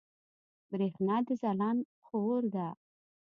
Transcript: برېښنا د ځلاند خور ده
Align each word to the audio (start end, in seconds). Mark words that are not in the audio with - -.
برېښنا 0.69 1.15
د 1.27 1.29
ځلاند 1.41 1.81
خور 2.05 2.41
ده 2.55 2.67